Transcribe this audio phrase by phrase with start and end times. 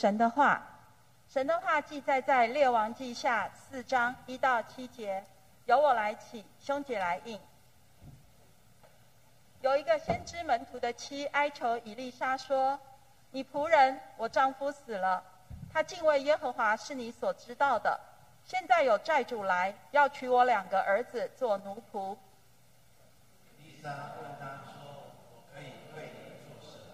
[0.00, 0.62] 神的话。
[1.28, 5.22] 神的话记载在列王记下四章一到七节，
[5.66, 7.38] 由我来起，兄姐来应。
[9.60, 12.80] 有一个先知门徒的妻哀求以利沙说
[13.30, 15.22] ：“你仆人，我丈夫死了，
[15.70, 18.00] 他敬畏耶和华是你所知道的。
[18.46, 22.16] 现在有债主来，要娶我两个儿子做奴仆”
[23.82, 23.90] 说
[25.30, 26.90] ：“我可以为你做什么？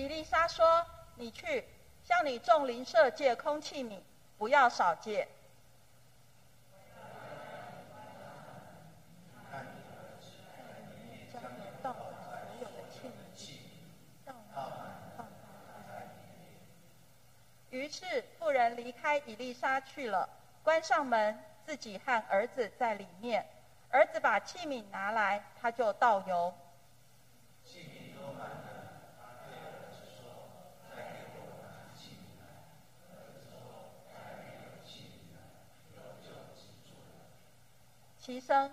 [0.00, 1.62] 伊丽莎说：“你去，
[2.02, 4.02] 向你众邻舍借空气米，
[4.38, 5.28] 不要少借。”
[17.68, 20.26] 于是妇人离开伊丽莎去了，
[20.64, 23.46] 关上门，自己和儿子在里面。
[23.90, 26.54] 儿子把器皿拿来，他就倒油。
[27.62, 28.56] 器皿都满了，
[29.18, 30.50] 他对儿子说
[30.90, 30.96] ：“再
[31.32, 32.42] 给我拿器皿来。”
[33.14, 33.54] 儿子说
[34.10, 35.38] ：“再没有器皿了，
[35.94, 37.22] 油就止住了。”
[38.20, 38.70] 其生，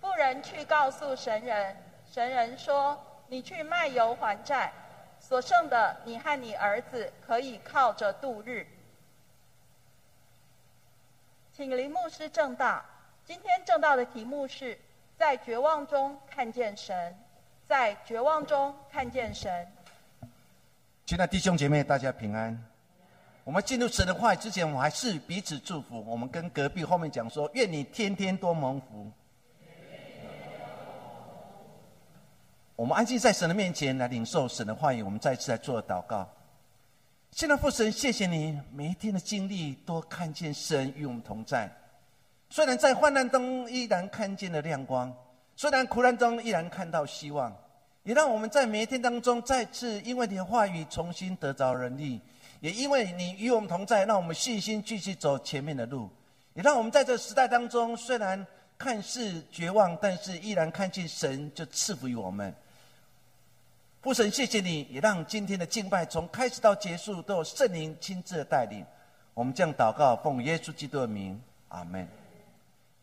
[0.00, 1.76] 妇人去告诉神人，
[2.10, 4.72] 神人说：“你去卖油还债。”
[5.20, 8.66] 所剩的，你和你儿子可以靠着度日。
[11.52, 12.82] 请林牧师正道。
[13.24, 14.76] 今天正道的题目是
[15.16, 17.16] 在绝望中看见神，
[17.68, 19.72] 在绝望中看见神。
[21.06, 22.71] 亲爱的弟兄姐妹，大家平安。
[23.44, 26.04] 我们进入神的话语之前，我们还是彼此祝福。
[26.06, 29.10] 我们跟隔壁后面讲说：愿你天天多蒙福。
[32.76, 36.28] 我们安静在神的面前来领受神的话语，我们再次来做祷告。
[37.32, 41.70] 现在父神，谢谢你每一天的经历都看见神与我们同在。
[42.48, 45.12] 虽然在患难中依然看见了亮光，
[45.56, 47.52] 虽然苦难中依然看到希望，
[48.04, 52.20] 也让我们在每一天当中再次因为你的话语重新得着能力，
[52.62, 56.08] 也因为你与我们同在，让我们信心继续走前面的路，
[56.54, 58.46] 也让我们在这时代当中虽然
[58.78, 62.54] 看似绝望，但是依然看见神就赐福于我们。
[64.00, 68.86] 父神，谢谢你，也让今天的敬拜从开始到结束都有圣灵亲自的带领。
[69.34, 72.06] 我们将祷告，奉耶稣基督的名，阿门。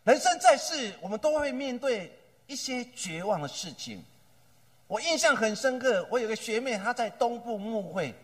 [0.05, 4.01] 人生在世，我们都会面对一些绝望的事情。
[4.87, 8.15] 我印象很深刻，我有个学妹，她在东部牧会。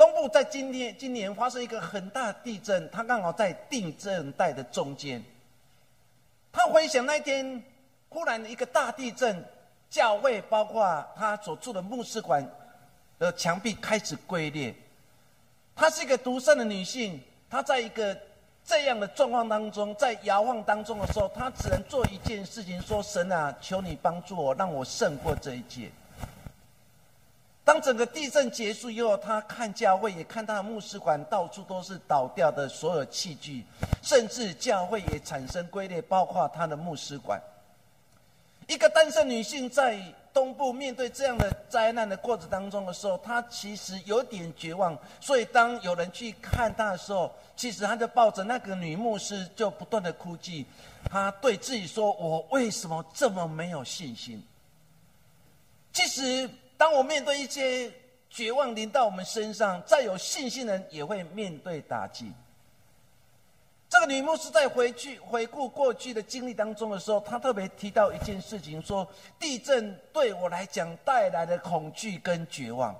[0.00, 5.22] 东部在今天今年发生一个很大地震，它刚好在地震带的中间。
[6.50, 7.62] 他回想那天，
[8.08, 9.44] 忽然一个大地震。
[9.90, 12.48] 教会包括他所住的牧师馆
[13.18, 14.72] 的墙壁开始龟裂。
[15.74, 18.16] 她是一个独身的女性，她在一个
[18.64, 25.90] 这样的状况当中，在摇晃当中的时候，她只能做一件事情：说神啊，求你帮助我，让我胜过这一切。
[27.70, 33.64] 当整个地震结束以后，他看教会，也看她的牧师馆到处都是倒掉的所有器具，
[34.02, 37.40] 甚至教会也产生龟裂，包括他的牧师馆。
[38.66, 40.02] 一个单身女性在
[40.34, 44.98] 东部面对这样的灾难的过程当中的时候，她其实有点绝望。
[45.20, 50.66] 所以当有人去看她的时候，其实她就抱着那个女牧师，就不断的哭泣。
[51.08, 54.42] 她对自己说：“我为什么这么没有信心？”
[55.94, 56.50] 其实，
[56.80, 57.92] 当我面对一些
[58.30, 62.32] 绝望临到我们身上，再有信心的人也会面对打击。
[63.86, 69.06] 这个女牧师在回去回顾过去的经历当中的时候，她特别提到一件事情，说
[69.38, 72.98] 地震对我来讲带来的恐惧跟绝望，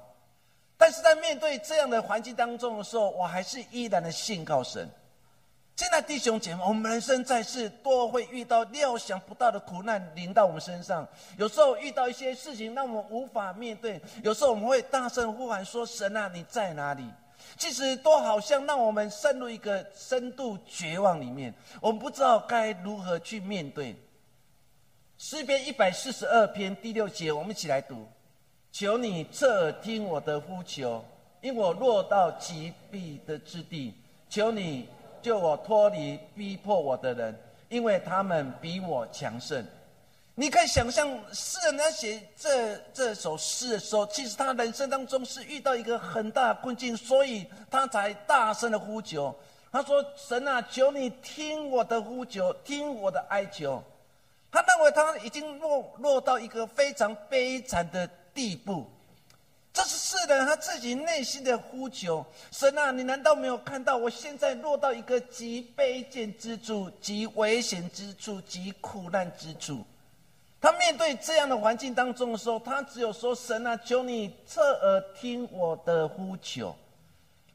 [0.77, 4.87] 但是在面对这样的环境当中的时候，我还是依然的信靠神。
[5.81, 11.09] 现在弟兄姐妹，我们人生在世都会遇到料想不到的苦难临到我们身上，
[11.39, 17.09] 有时候遇到一些事情让我们无法面对，有时候我们会大声呼喊说：“神啊，你在哪里？”
[17.57, 23.97] 其实都好像让我们陷入一个深度绝望里面，我们不知道该如何去面对。
[25.17, 28.07] 诗篇一百四十二篇第六节，我们一起来读：
[28.71, 31.03] 求你侧耳听我的呼求，
[31.41, 33.95] 因我落到极地的之地；
[34.29, 34.87] 求你
[35.23, 37.39] 救我脱离逼迫我的人，
[37.69, 39.65] 因为他们比我强盛。
[40.35, 49.35] 你可以想象，诗人在写这这首诗的时候，其实他人生当中是遇到一个很大的困境，所以他才大声的呼求。
[49.71, 53.83] 他说：“神啊，求你听我的呼求，听我的哀求。”
[54.51, 58.87] 他认为他已经落落到一个非常悲惨的地步。
[59.73, 62.27] 这是世人他自己内心的呼求。
[62.51, 69.85] 神啊，你难道没有看到我现在落到一个极卑贱之处、极危险之处、极苦难之处？
[70.61, 76.77] 他面对这样的环境当中的时候，他只有说：“神啊，求你侧耳听我的呼求。”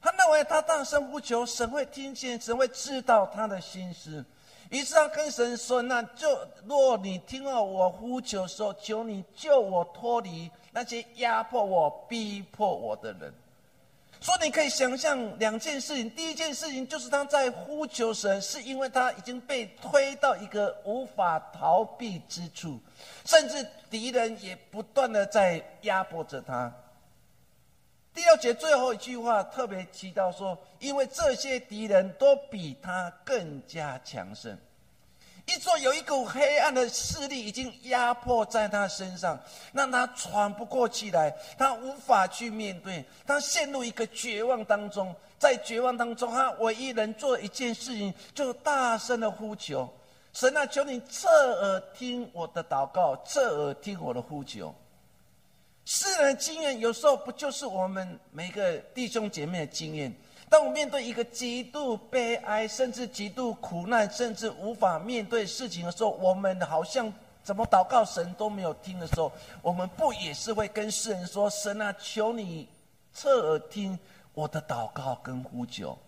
[0.02, 4.24] 他认为他大声呼求，神会听见，神会知道他的心思。
[4.70, 6.28] 于是他跟神说：“那就
[6.64, 13.32] 若你听了我呼求时候，求你救我脱离那些压迫我、逼迫我的人。”
[14.20, 22.78] 说你可以想象两件事情：第一件事情就是他在呼求神，是因为他已经被推到一个无法逃避之处，
[23.24, 26.70] 甚至敌人也不断的在压迫着他。
[28.12, 34.58] 第二节最后一句话特别提到说，因为这些敌人都比他更加强盛，
[35.44, 39.38] 一座有一股黑暗的势力已经压迫在他身上，
[39.72, 49.88] 让他喘不过气来，他无法去面对，他陷入一个绝望当中，在绝望当中，他唯一能做一件事情，就大声的呼求：
[50.32, 54.74] 神啊，求你侧耳听我的祷告，侧耳听我的呼求。
[55.84, 60.12] 世人的经验有时候不就是我们每个弟兄姐妹的经验？
[60.48, 67.12] 当我面对一个极度悲哀，甚至极度苦难，甚至无法面对事情的时候，我们好像
[67.42, 72.68] 怎么祷告神都没有听的时候，我们不也是会跟世人说：“神啊，求你
[73.12, 73.98] 侧耳听
[74.34, 75.98] 我的祷告跟呼救，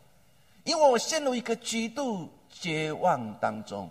[0.65, 3.91] 因为我陷入一个极度绝望当中。”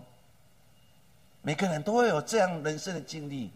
[1.44, 3.52] 每个人都会有这样人生的经历。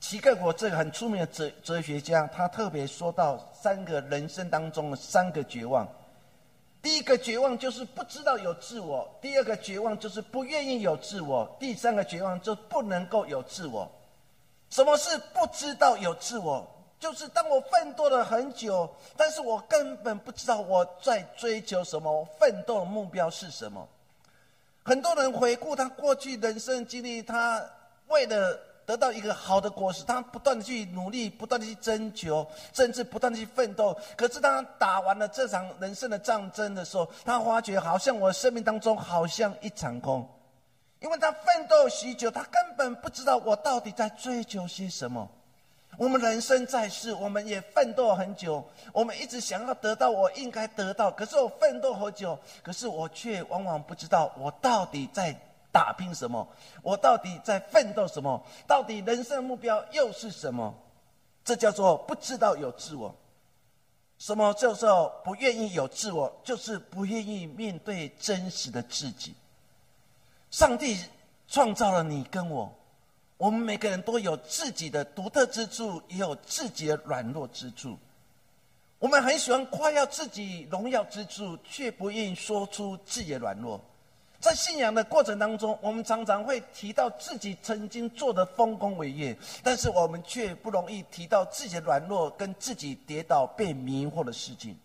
[0.00, 5.86] 齐克果这个很出名的哲哲学家，他特别说到三个人生当中的三个绝望。
[6.80, 13.90] 第一个绝望就是不知道有自我；第二个绝望就是不愿意有自我；第三个绝望就不能够有自我。
[14.70, 16.64] 什么是不知道有自我？
[17.00, 23.86] 就是当我奋斗了很久，但是我根本不知道我在追求什么，奋斗的目标是什么。
[24.84, 27.60] 很多人回顾他过去人生经历，他
[28.06, 28.67] 为了。
[28.88, 33.94] 得到一个好的果实，他不断的去努力，不断的去征求，甚至不断的去奋斗。
[34.16, 40.26] 可是当他打完了这场人生的战争的时候，他发觉好像我生命当中好像一场空，
[41.00, 45.28] 因为他奋斗许久，他根本不知道我到底在追求些什么。
[45.98, 55.38] 我们人生在世，我们也奋斗很久，我们一直想要得到我应该得到，可是我奋斗很久，可是我却往往不知道我到底在。
[55.78, 56.44] 打拼什么？
[56.82, 58.44] 我到底在奋斗什么？
[58.66, 60.74] 到底人生目标又是什么？
[61.44, 63.14] 这叫做不知道有自我。
[64.18, 66.40] 什么叫做不愿意有自我？
[66.42, 69.36] 就是不愿意面对真实的自己。
[70.50, 71.00] 上帝
[71.46, 72.76] 创造了你跟我，
[73.36, 77.96] 我们每个人都有自己的独特之处，也有自己的软弱之处。
[78.98, 83.80] 我们很喜欢夸耀自己荣耀之处，却不愿意说出自己的软弱。
[84.40, 94.78] 在信仰的过程当中，我们常常会提到自己曾经做的丰功伟业，但是我们却不容易提到自己的软弱跟自己跌倒被迷惑的事情。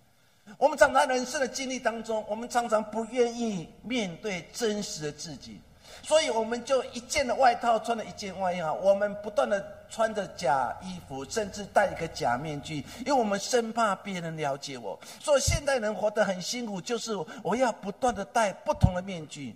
[0.58, 5.62] 我们长在人生的经历当中，我们常常不愿意面对真实的自己。
[6.02, 15.00] 所以我们就一件的外套穿了一件外衣啊我们不断的穿着假衣服，甚至戴一个假面具，因为我们生怕别人了解我。
[15.20, 17.12] 所以现代人活得很辛苦，就是
[17.44, 19.56] 我要不断的戴不同的面具，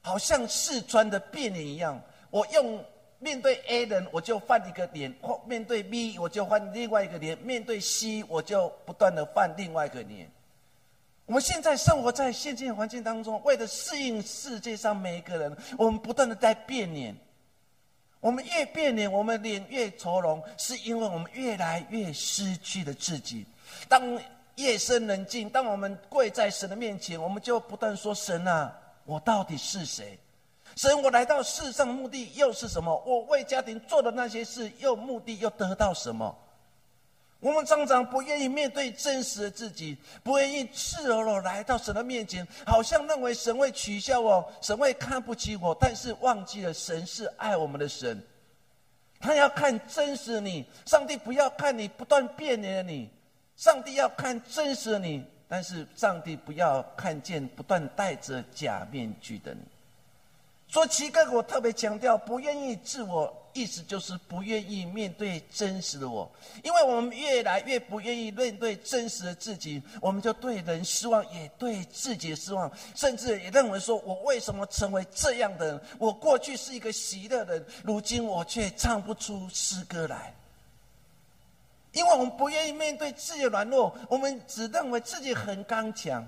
[0.00, 2.00] 好像试穿的变脸一样。
[2.30, 2.82] 我用
[3.18, 10.30] 面对 A 人，我就换一个脸；或面对 B，我就换另外一个脸；面对 C，我就不断的换另外一个脸。
[11.26, 17.14] 我们现在生活在现今环境当中，为了适应世界上每一个人，我们不断的在变脸。
[18.20, 23.46] 我们越变脸，我们脸越愁容，是因为我们越来越失去了自己。
[23.88, 24.02] 当
[24.56, 30.18] 夜深人静，当我们跪在神的面前，我们就不断说：“神啊，我到底是谁？
[30.76, 32.94] 神，我来到世上目的又是什么？
[33.06, 36.36] 我为家庭做的那些事，又目的又得到什么？”
[37.40, 48.22] 我们常常不愿意面对真实的自己，不愿意赤裸裸来到神的面前，好像认为神会取笑我，神会看不起我，但是忘记了神是爱我们的神，
[49.18, 50.66] 他要看真实的你。
[50.84, 53.08] 上帝不要看你不断变脸的你，
[53.56, 59.60] 上帝要看真实的你，但是上帝不要看见不断戴着假面具的你。
[60.68, 66.30] 说奇哥，我特别强调，不愿意自我，意思就是不愿意面对真实的我。
[66.62, 75.80] 因为我们越来越不愿意面对真实的自己，我们就对人失望，也对自己失望，甚至也认为说：我为什么成为这样的人？
[75.98, 80.34] 我过去是一个喜乐的人，如今我却唱不出诗歌来。
[81.92, 86.24] 因为我们不愿意面对自己的软弱，我们只认为自己很刚强。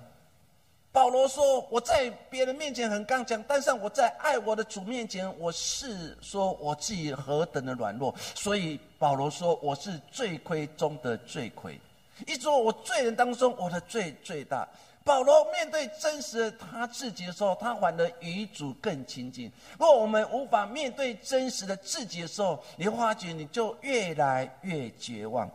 [0.93, 8.15] 保罗说：“我在别人面前很刚强，但是我在爱我的主面前，我是说我自己何等的软弱。
[8.35, 11.81] 所以保罗说我是罪魁中的罪魁，
[12.27, 14.69] 一说我罪人当中我的罪最大。
[15.03, 19.51] 保罗面对真实的他自己的时候，他反而与主更亲近。
[19.79, 25.51] 若我们无法面对真实的自己的时候，你发觉你就越来越绝望。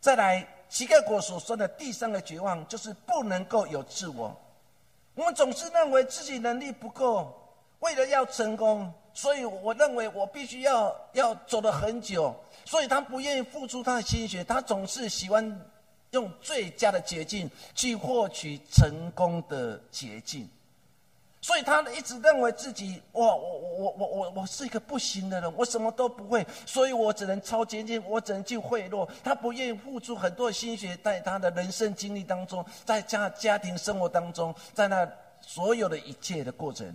[0.00, 4.36] 再来。”乞丐国所说的第三个绝望，就是不能够有自我。
[5.14, 7.32] 我们总是认为自己能力不够，
[7.78, 15.60] 为了要成功，所以我认为我必须要要走了很久，所以他不愿意付出他的心血，他总是喜欢
[16.10, 20.50] 用最佳的捷径去获取成功的捷径。
[21.44, 29.06] 所以他一直认为自己，哇，我我我我我是一个不行的人，我什么都不会，所以我只能超捷径，我只能去贿赂。
[29.22, 35.06] 他不愿意付出很多心血，在他的人生经历当中，在家家庭生活当中，在那
[35.42, 36.90] 所有的一切的过程。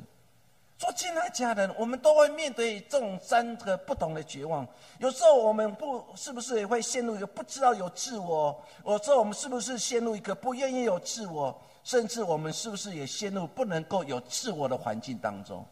[0.80, 4.68] 做亲爱家人，我们都会面对这种三个不同的绝望。
[4.98, 8.60] 有时候我们不是不是也会陷入一个不知道有自我？
[8.84, 11.56] 有时候我们是不是陷入一个不愿意有自我？
[11.90, 15.66] 甚至我们是不是也陷入不能够有自我的环境当中？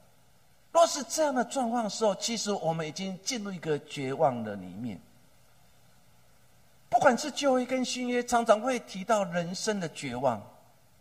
[0.72, 5.00] 若是这样的状况时候，其实我们已经进入一个绝望的里面。
[6.90, 10.42] 不管是旧约跟新约，常常会提到人生的绝望。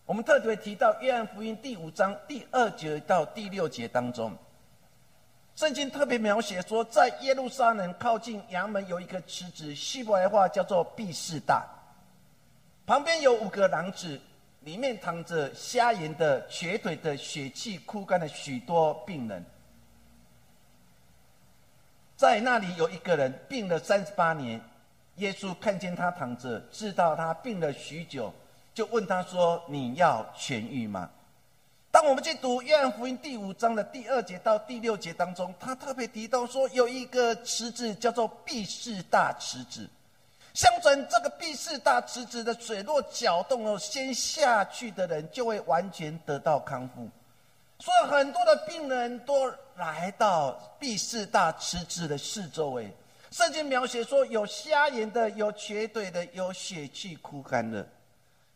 [0.04, 4.36] 我们特别提到约翰福音第五章第二节到第六节当中，
[5.54, 11.66] 圣经特别描写说，在耶路撒冷靠近阳门有一个池子，希伯来话叫做毕士大，
[12.84, 14.20] 旁边有五个廊子。
[14.66, 19.44] 里面躺着瞎眼的、瘸腿的、血气枯干的许多病人，
[22.16, 24.60] 在那里有一个人病了三十八年，
[25.18, 28.34] 耶稣看见他躺着，知道他病了许久，
[28.74, 31.08] 就问他说：“你要痊愈吗？”
[31.92, 39.88] 当我们去读约翰福音第五章的第二节到第六节当中，他特别提到说，有一个池子叫做必士大池子。
[40.56, 47.06] 相传这个毕士大池子的水若搅动了，先下去的人就会完全得到康复。
[47.78, 52.90] 所以很多的病人都来到毕士大池子的四周围。
[53.30, 57.86] 圣经描写说，有瞎眼的，有瘸腿的，有血气枯干的。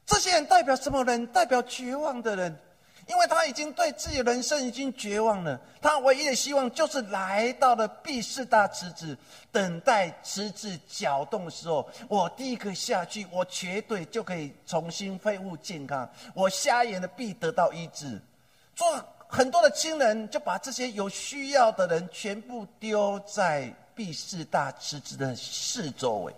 [0.07, 1.27] 这些人代表什么人？
[1.27, 2.59] 代表绝望的人。
[3.11, 9.19] 因为他已经对自己的人生已经绝望了，他唯一的希望就是来到了毕士大池子，
[9.51, 18.23] 等待池子搅动的时候，我第一个下去，我绝对就可以重新恢复健康，我瞎眼的必得到医治。
[18.77, 18.87] 做
[19.27, 26.33] 很多的亲人就把这些有需要的人全部丢在毕士大池子的四周围。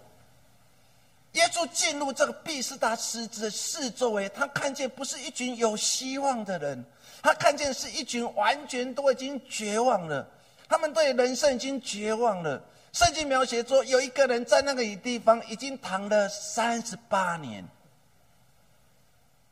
[1.32, 6.84] 耶稣进入这个毕士大池子四周围，他看见不是一群有希望的人，
[7.22, 10.28] 他看见是一群完全都已经绝望了，
[10.68, 12.62] 他们对人生已经绝望了。
[12.92, 17.66] 圣经描写说，有一个人在那个地方已经躺了三十八年。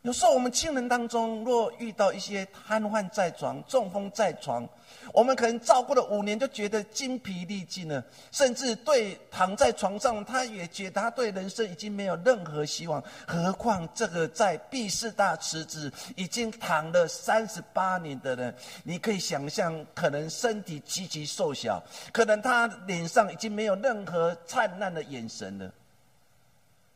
[0.03, 4.67] 有时候我们亲人当中，若遇到一些瘫痪在床、中风在床，
[5.13, 8.03] 我们可能照顾了五年，就觉得精疲力尽了，
[8.33, 13.03] 甚至对躺在床上，他也觉得他对人生已经没有任何希望。
[13.27, 21.79] 何况这个在毕士大池子已经躺了三十八年的人，你可以想象，可能身体极其瘦小，
[22.11, 25.71] 可能他脸上已经没有任何灿烂的眼神了。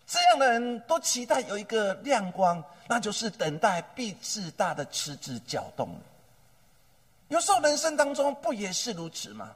[0.07, 5.97] 这样的人都期待有一个亮光，那就是等待必至大的池子搅动。
[7.29, 9.51] 有时候人生当中不也是如此吗？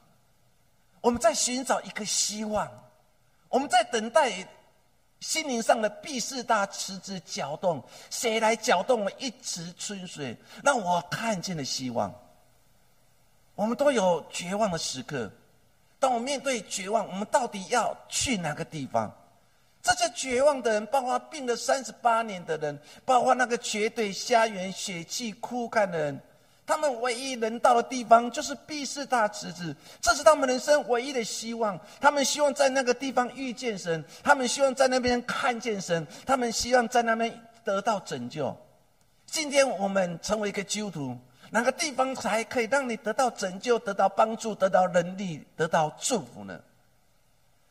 [1.00, 2.68] 我们在寻找一个希望，
[3.48, 4.32] 我们在等待
[5.20, 12.12] 心灵上的必士大池子搅动，谁来搅动了一池春水，让我看见了希望。
[13.54, 15.30] 我们都有绝望的时刻，
[15.98, 19.14] 当我面对绝望，我们到底要去哪个地方？
[19.82, 26.20] 这些绝望的人，包括病了三十八年的人，包括那个绝对瞎眼、血气枯干的人，
[26.66, 31.78] 他们唯一能到的地方就是毕士大池子，这是他们人生唯一的希望。
[32.00, 37.32] 他们希望在那个地方遇见神，他们希望在那边看见神，他们希望在那边
[37.64, 38.54] 得到拯救。
[39.24, 41.16] 今天我们成为一个基督徒，
[41.50, 46.58] 哪个地方才可以让你得到拯救、得到帮助、得到能力、得到祝福呢？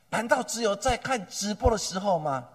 [0.09, 2.47] 难道只有在看直播的时候吗？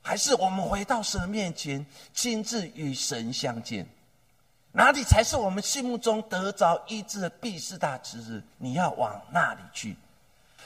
[0.00, 3.86] 还是我们回到神的面前，亲自与神相见？
[4.72, 8.42] 哪里才是我们心目中得着医治的必四大之日？
[8.58, 9.96] 你要往那里去。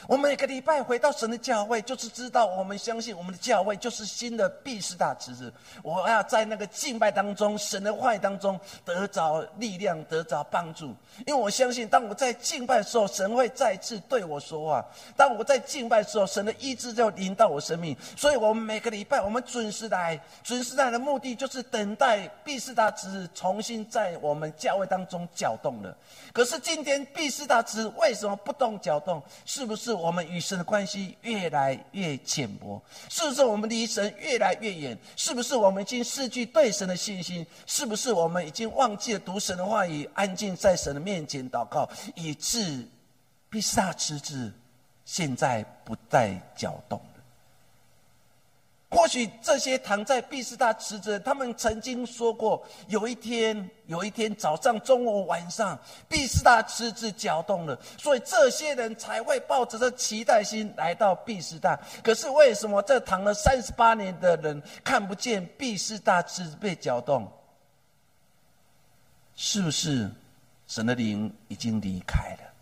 [0.09, 5.53] 我每个礼拜回到神的教会，就是知道我们相信我们的教会就是新的毕士大池子。
[5.83, 10.93] 我要在那个敬拜当中、神的话语当中得着力量、得着帮助。
[11.25, 14.85] 因为我相信，当我在敬拜的时候，神会再次对我说话；
[15.17, 17.97] 当我在敬拜的时候，神的意志就临到我生命。
[18.17, 25.97] 所以，我们每个礼拜我们准时来，准时来的目的就是等待毕士大池子重新在我们教会当中搅动了。
[26.33, 29.23] 可是今天毕士大池为什么不动搅动？
[29.45, 29.92] 是不是？
[29.93, 34.99] 我们与神的关系越来越浅薄，是不是我们离神越来越远？
[35.17, 37.47] 是不是我们已经失去对神的信心？
[37.67, 42.87] 是不是我们已经忘记了读神的话语，安静在神的面前祷告，以致
[43.51, 44.53] 必杀之子
[45.05, 47.01] 现在不再搅动？
[48.95, 55.79] 或许这些躺在毕斯大池子，他们曾经说过：有一天，有一天早上、中午、晚上，
[56.11, 61.75] 毕斯大池子搅动了，所以这些人才会抱着这期待心来到毕斯大。
[62.05, 67.27] 可是为什么这躺了三十八年的人看不见毕斯大池子被搅动？
[69.35, 70.11] 是不是
[70.67, 72.53] 神的灵已经离开了？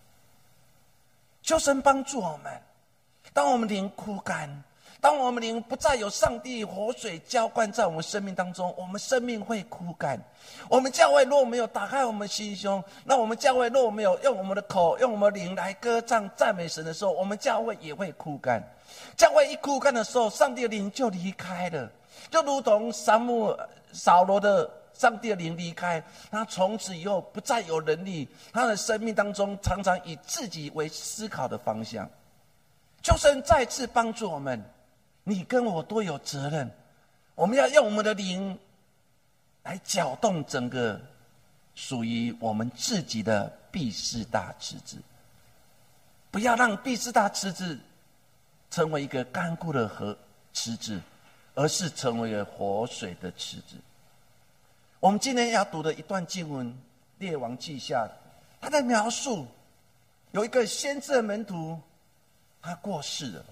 [1.42, 2.62] 求神帮助我们，
[3.32, 4.62] 当我们灵枯干。
[5.00, 10.20] 当我们灵不再有上帝活水浇灌在我们生命当中，我们生命会枯干。
[10.68, 18.62] 我们教会若没有打开我们心胸，那我们教会若没有用我们的口、用我们灵来歌唱赞美神的时候，我们教会也会枯干。
[19.16, 21.90] 教会一枯干的时候，上帝的灵就离开了，
[22.30, 23.58] 就如同沙漠
[23.92, 32.06] 扫罗的上帝的灵离开，他从此以后不再有能力，他的生命当中常常以自己为思考的方向。
[33.02, 34.62] 求神再次帮助我们。
[35.30, 36.68] 你跟我都有责任，
[37.36, 38.58] 我们要用我们的灵
[39.62, 41.00] 来搅动整个
[41.76, 44.96] 属于我们自己的毕士大池子，
[46.32, 47.78] 不要让毕士大池子
[48.72, 50.18] 成为一个干枯的河
[50.52, 51.00] 池子，
[51.54, 53.76] 而是成为了活水的池子。
[54.98, 56.66] 我们今天要读的一段经文
[57.18, 58.04] 《列王记下》，
[58.60, 59.46] 他在描述
[60.32, 61.80] 有一个先知的门徒，
[62.60, 63.44] 他过世了。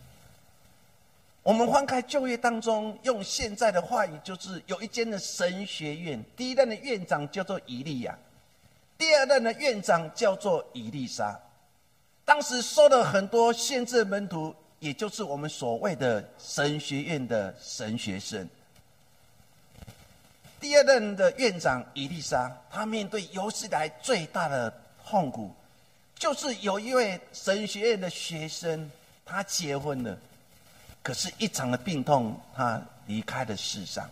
[1.48, 8.14] 我们翻开就业当中，用现在的话语，就是有一间的神学院，第一任的院长叫做以利亚，
[8.98, 11.34] 第二任的院长叫做以利沙。
[12.26, 18.46] 当时收了很多限制门徒，也就是我们所谓的神学院的神学生。
[20.60, 24.70] 第二任的院长以利沙，他面对有史以来最大的
[25.02, 25.50] 痛苦，
[26.14, 28.90] 就是有一位神学院的学生，
[29.24, 30.14] 他结婚了。
[31.08, 34.06] 可是，一场的病痛，他离开了世上。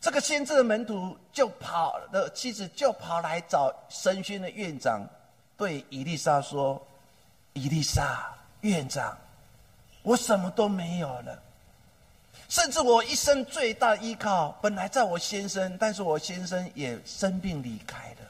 [0.00, 5.04] 这个先知的门徒就跑的妻子就跑来找神宣的院长，
[5.56, 6.80] 对伊丽莎说
[7.52, 9.18] ：“伊丽莎院长，
[10.04, 11.36] 我什么都没有了，
[12.48, 18.21] 甚至我一生最大的依靠本来在我先生，但是我先生也生病离开了。”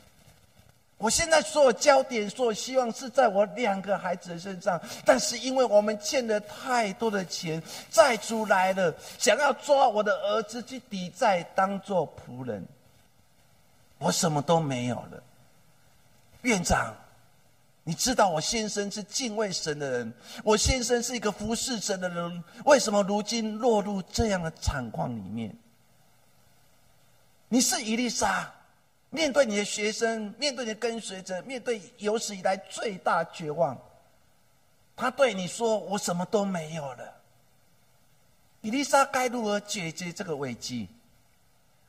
[1.02, 7.60] 我现在所有焦点、所有希望是在我两个孩子的身上，但是因为我们欠了太多的钱，
[7.90, 12.64] 债主来了，想要抓我的儿子去抵债，当做仆人，
[13.98, 15.20] 我什么都没有了。
[16.42, 16.94] 院长，
[17.82, 25.52] 你知道我先生是敬畏神的人，我先生是一个服侍神的人，为什么如今落入这样的惨况里面？
[27.48, 28.48] 你是伊丽莎。
[29.14, 33.78] 面对你的学生，面对你的跟随者，面对有史以来最大绝望，
[34.96, 37.20] 他对你说：“我什么都没有了。”
[38.62, 40.88] 伊丽莎该如何解决这个危机？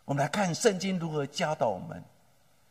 [0.04, 2.04] 我们来看圣经如何教导我们。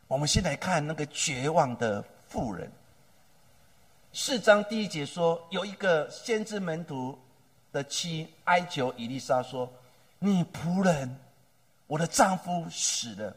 [0.07, 2.71] 我们先来看那个绝望的妇人。
[4.13, 7.17] 四章第一节说，有一个先知门徒
[7.71, 9.67] 的妻哀求伊丽莎说
[10.19, 11.17] ：“你仆人，
[11.87, 13.35] 我的丈夫死了。”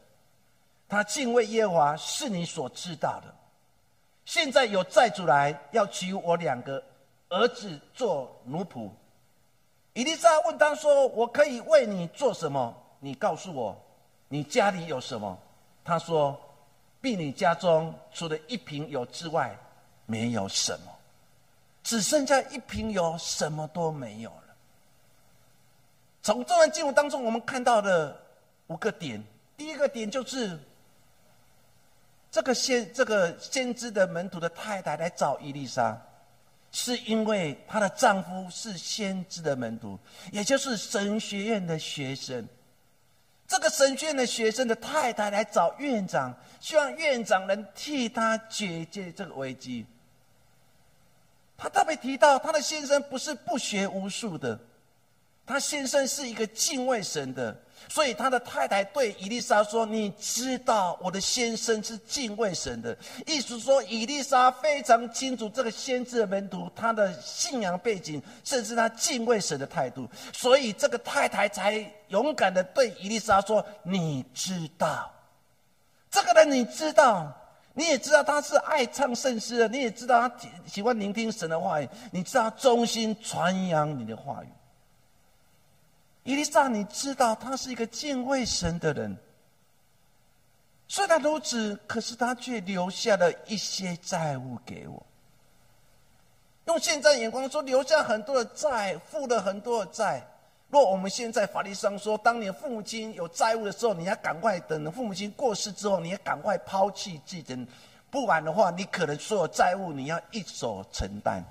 [0.88, 3.34] 他敬畏耶和华是你所知道的。
[4.24, 6.82] 现在有债主来要娶我两个
[7.28, 8.88] 儿子做奴仆。
[9.94, 12.74] 伊丽莎问他说：“我可以为你做什么？
[13.00, 13.76] 你告诉我，
[14.28, 15.36] 你家里有什么？”
[15.82, 16.38] 他说
[17.00, 19.56] ：“婢女家中除了一瓶油之外，
[20.06, 20.92] 没有什么，
[21.82, 24.54] 只剩下一瓶油，什么都没有了。”
[26.22, 28.20] 从这段经文当中，我们看到的
[28.68, 29.22] 五个点，
[29.56, 30.56] 第一个点就是。
[32.36, 35.98] 这个先这个先知的门徒的太太来找伊丽莎，
[36.70, 39.98] 是因为她的丈夫是先知的门徒，
[40.32, 42.46] 也就是神学院的学生。
[43.48, 49.86] 这个神学院的学生的太太来找院长，希望院长能替他解决这个危机。
[51.56, 54.60] 他特别提到，他的先生不是不学无术的，
[55.46, 57.56] 他先生是一个敬畏神的。
[57.88, 70.08] 所以他的太太对伊丽莎说：“你知道我的先生是敬畏神的。”意思说，伊丽莎非常清楚这个先知的门徒他的信仰背景，甚至他敬畏神的态度。
[70.32, 75.10] 所以这个太太才勇敢的对伊丽莎说：“你知道，
[76.10, 77.32] 这个人你知道，
[77.72, 80.34] 你也知道他是爱唱圣诗的，你也知道他
[80.66, 84.48] 喜欢聆听神的话语，你知道忠心传扬你的话语。”
[86.26, 89.16] 伊丽莎，你知道他是一个敬畏神的人。
[90.88, 95.06] 虽然如此，可是他却留下了一些债务给我。
[96.64, 100.20] 用现在眼光说，留下很多的债，付了很多的债。
[100.68, 107.64] 若我们现在法律上说，当年父母亲有债务的时候，你要赶快等父母亲过世之后，你要赶快抛弃继承，
[108.10, 111.44] 不然的话，你可能所有债务你要一手承担。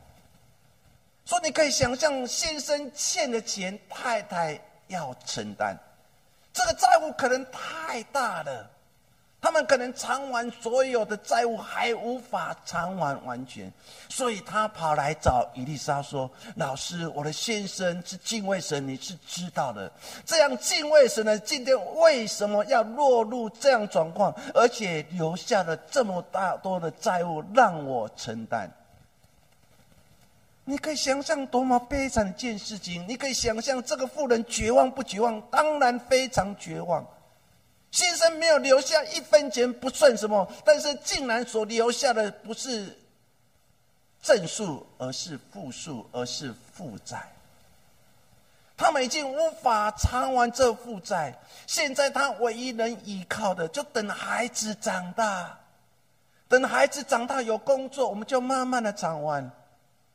[1.25, 5.75] 说你可以想象，先生欠的钱，太太要承担，
[6.53, 8.69] 这个债务可能太大了，
[9.41, 13.73] 他们可能偿还所有的债务还无法偿还完全，
[14.07, 19.91] 所以他跑来找伊丽莎说：“老师，我的先生是敬畏神，你是知道的。
[20.27, 28.69] 这样敬畏神的今天为什么要落入这样状况，而且留下了这么大多的债务让我承担？”
[30.67, 33.05] 你可以想象多么悲惨的一件事情。
[33.07, 35.39] 你可以想象这个妇人绝望不绝望？
[35.51, 37.05] 当然非常绝望。
[37.91, 42.97] 先生没有留下一分钱不算什么，但是竟然所留下的不是
[44.21, 47.31] 正数，而是负数，而是负债。
[48.75, 51.33] 他们已经无法偿还这负债，
[51.67, 55.57] 现在他唯一能依靠的，就等孩子长大。
[56.49, 59.49] 等孩子长大有工作，我们就慢慢的偿还。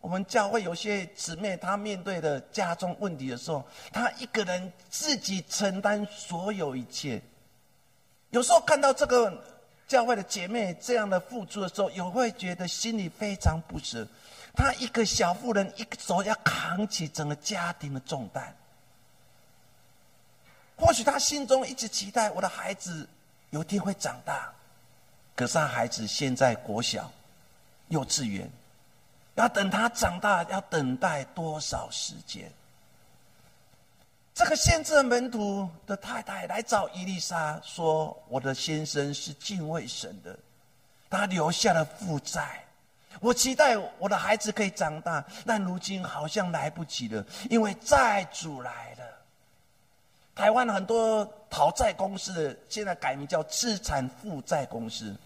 [0.01, 7.21] 我们教会有些姊妹，她面对的家中问题的时候，她一个人自己承担所有一切。
[8.31, 9.43] 有时候看到这个
[9.87, 14.07] 教会的姐妹这样的付出的时候，也会觉得心里非常不舍。
[14.55, 18.57] 她一个小妇人，一个手要扛起整个家庭的重担。
[20.77, 23.07] 或许她心中一直期待我的孩子
[23.51, 24.51] 有一天会长大，
[25.37, 27.13] 可是她孩子现在国小、
[27.89, 28.51] 幼稚园。
[29.41, 32.53] 要等他长大，要等待多少时间？
[34.35, 40.39] 这个先知门徒的太太来找伊丽莎说：“我的先生是敬畏神的，
[41.09, 42.63] 他留下了负债。
[43.19, 49.05] 我期待我的孩子可以长大，但如今好像来不及了，因为债主来了。
[50.35, 55.17] 台湾很多讨债公司的现在改名叫资产负债公司。”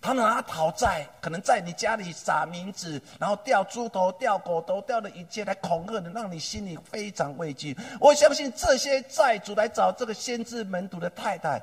[0.00, 7.76] 他们拿讨债，可能在你家里撒名字，然后掉猪头、掉狗头、掉的一切来恐吓你，让你心里非常畏惧。
[8.00, 11.60] 我相信这些债主来找这个先知门徒的太太，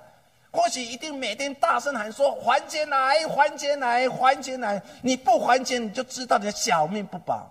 [0.51, 4.81] 或许一定每天大声喊说：“还钱来，还钱来，还钱来！
[5.01, 7.49] 你不还钱，你就知道你的小命不保。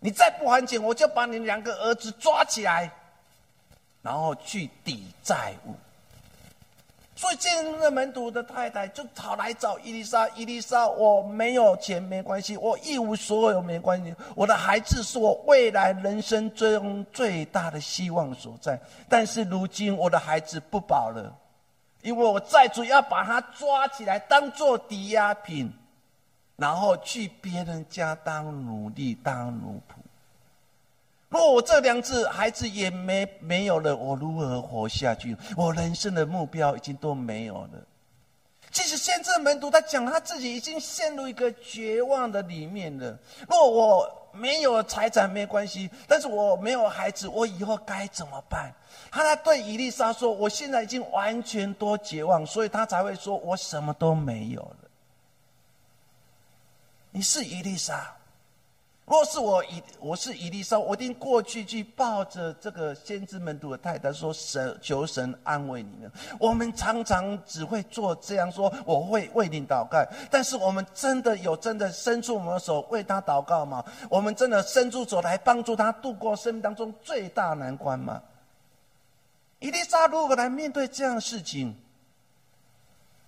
[0.00, 2.90] 你再不还钱，我就把你两个儿子抓起来，
[4.02, 5.74] 然后去抵债务。”
[7.18, 10.28] 所以，进入门徒的太太就跑来找伊丽莎。
[10.36, 14.14] 伊丽莎，我没有钱没关系，我一无所有没关系。
[14.34, 18.78] 我的孩子是我未来人生中最大的希望所在。
[19.08, 21.34] 但是如今我的孩子不保了，
[22.02, 25.72] 因为我债主要把他抓起来当做抵押品，
[26.56, 29.95] 然后去别人家当奴隶、当奴仆。
[31.36, 35.36] 若我这两次孩子也没没有了，我如何活下去？
[35.56, 37.86] 我人生的目标已经都没有了。
[38.70, 43.18] 即使先知门徒他讲他自己已经陷入一个绝望的里面了。
[43.48, 48.70] 若我没有财产没关系，但是我没有孩子，我以后该怎么办？
[49.10, 54.76] 他在对伊丽莎说：“我现在已经完全多绝望，所以他才会说我什么都没有了。”
[57.12, 58.14] 你是伊丽莎。
[59.06, 73.84] 若是我以我是以利沙，我一定过去去抱着这个先知门徒的太太说：“神求神安慰你们。”我们常常只会做这样说：“我会为你祷告。”但是我们真的有真的伸出我们的手为他祷告吗？
[74.10, 78.20] 我们真的伸出手来帮助他度过生命当中最大难关吗？
[79.60, 81.76] 伊丽莎如何来面对这样的事情？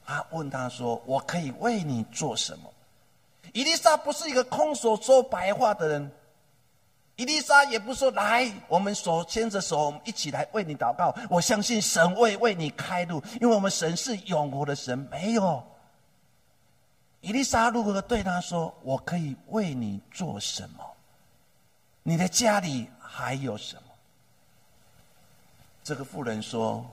[0.05, 2.69] 他问他说：“我可以为你做什么？”
[3.53, 6.11] 伊丽莎不是一个空手说白话的人，
[7.17, 11.15] 伊丽莎也不说来，我们手牵着手，我们一起来为你祷告。
[11.29, 14.99] 我相信神会为你开路，因为我们神是永活的神。
[15.11, 15.65] 没有，
[17.21, 20.85] 伊丽莎如何对他说：“我可以为你做什么？
[22.05, 23.83] 你的家里还有什么？”
[25.83, 26.85] 这个妇人说：“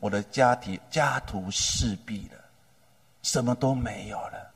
[0.00, 2.38] 我的家庭家徒四壁了，
[3.22, 4.50] 什么都没有了，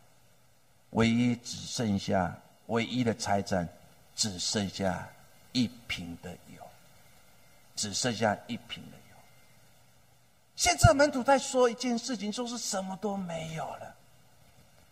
[0.93, 2.35] 唯一只剩下
[2.67, 3.69] 唯一的财产，
[4.15, 5.07] 只剩下
[5.53, 6.63] 一瓶的油，
[7.77, 9.17] 只剩下一瓶的油。”
[10.57, 13.95] 现在门徒在说一件事情，说是什么都没有了。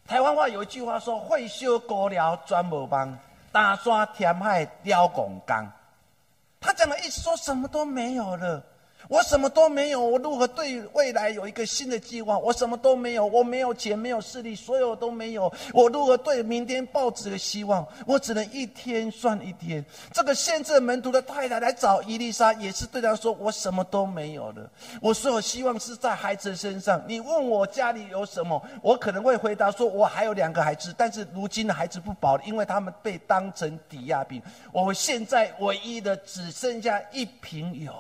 [0.07, 3.17] 台湾话有一句话说：“会修高寮专无帮，
[3.53, 5.71] 打刷填海雕拱钢。”
[6.59, 8.65] 他讲的意思说什么都没有了。
[9.11, 12.39] 我什么都没有，我如何对未来有一个新的计划？
[12.39, 15.53] 我什么都没有，我没有钱，没有势力，所有都没有。
[15.75, 17.85] 我如何对明天抱持个希望？
[18.07, 19.85] 我只能一天算一天。
[20.13, 24.71] 这个限制门徒的太太来找伊丽莎，也是对他说：“我什么都没有了，
[25.03, 27.03] 我所有希望是在孩子身上。
[27.09, 34.41] 你问我家里有什么，我可能会回答说：我还有两个孩子，但是如今的孩子不保了，因为他们被当成抵押品。
[34.71, 37.93] 我现在唯一的只剩下一瓶油。”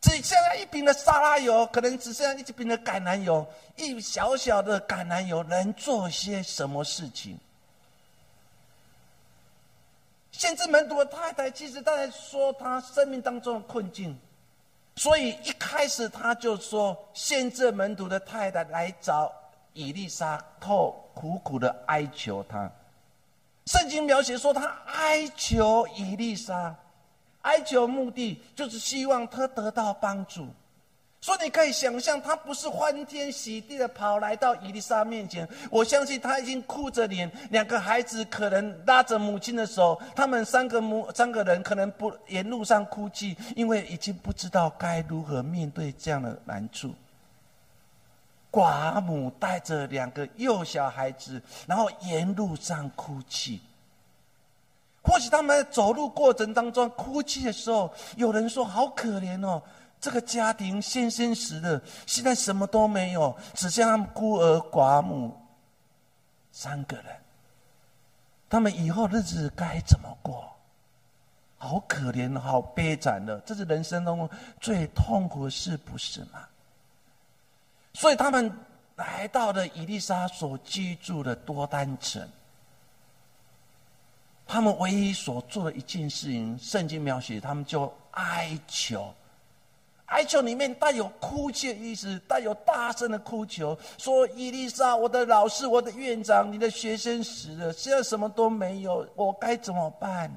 [0.00, 7.38] 只剩下一瓶的沙拉油，可能只剩下一瓶的橄榄油，一小小的橄榄油能做些什么事情？
[10.32, 14.18] 先知门徒的太太其实在说他生命当中的困境，
[14.96, 19.30] 所以一开始他就说，先知门徒的太太来找
[19.74, 22.70] 伊丽莎，透苦苦的哀求他。
[23.66, 26.74] 圣经描写说，他哀求伊丽莎。
[27.42, 30.46] 哀求目的就是希望他得到帮助，
[31.22, 35.48] 所以你可以想象，他不是欢天喜地的跑来到伊丽莎面前。
[35.70, 46.94] 我相信他已经哭着脸，两个孩子可能拉着母亲的手，他们三个母三个人可能不沿路上哭泣，因为已经不知道该如何面对这样的难处。
[48.50, 53.60] 寡母带着两个幼小孩子，然后沿路上哭泣。
[55.02, 59.62] 或许他们在走路过程当中哭泣的时候，有人说：“好可怜哦，
[59.98, 65.34] 这个家庭先生死了，现在什么都没有，只剩他们孤儿寡母
[66.52, 67.06] 三个人。
[68.48, 70.44] 他们以后日子该怎么过？
[71.56, 74.28] 好可怜，好悲惨的，这是人生中
[74.60, 76.46] 最痛苦的事，不是吗？
[77.94, 78.52] 所以他们
[78.96, 82.28] 来到了伊丽莎所居住的多丹城。”
[84.52, 89.14] 他们唯一所做的一件事情，圣经描写，他们就哀求，
[90.06, 100.28] 哀求里面带有哭泣的意思，带有大声的哭求，说：“伊丽莎，我的老师，我的院长，你的学生死了，现在什么都没有，我该怎么办？”